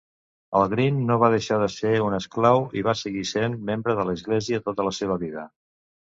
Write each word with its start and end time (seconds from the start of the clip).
En 0.59 0.69
Green 0.69 0.95
no 1.09 1.17
va 1.23 1.29
deixar 1.33 1.59
de 1.63 1.67
ser 1.73 1.91
un 2.05 2.15
esclau 2.19 2.65
i 2.81 2.83
va 2.89 2.97
seguir 3.03 3.27
sent 3.33 3.59
membre 3.69 3.97
de 4.01 4.09
l"església 4.09 4.63
tota 4.71 4.89
la 4.91 4.97
seva 5.03 5.21
vida. 5.29 5.47